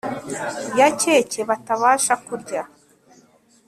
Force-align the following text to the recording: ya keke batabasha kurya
ya 0.77 0.87
keke 0.99 1.41
batabasha 1.49 2.13
kurya 2.25 2.61